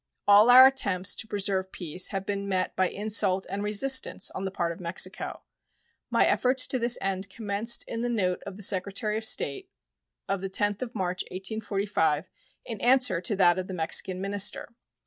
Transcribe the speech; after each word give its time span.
All 0.27 0.49
our 0.49 0.65
attempts 0.65 1.13
to 1.13 1.27
preserve 1.27 1.71
peace 1.71 2.07
have 2.07 2.25
been 2.25 2.49
met 2.49 2.75
by 2.75 2.89
insult 2.89 3.45
and 3.51 3.61
resistance 3.61 4.31
on 4.31 4.45
the 4.45 4.49
part 4.49 4.71
of 4.71 4.79
Mexico. 4.79 5.43
My 6.09 6.25
efforts 6.25 6.65
to 6.65 6.79
this 6.79 6.97
end 6.99 7.29
commenced 7.29 7.83
in 7.87 8.01
the 8.01 8.09
note 8.09 8.41
of 8.47 8.55
the 8.55 8.63
Secretary 8.63 9.15
of 9.15 9.25
State 9.25 9.69
of 10.27 10.41
the 10.41 10.49
10th 10.49 10.81
of 10.81 10.95
March, 10.95 11.21
1845, 11.29 12.31
in 12.65 12.81
answer 12.81 13.21
to 13.21 13.35
that 13.35 13.59
of 13.59 13.67
the 13.67 13.75
Mexican 13.75 14.19
minister. 14.19 14.73